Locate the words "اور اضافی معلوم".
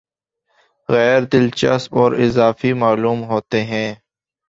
1.97-3.23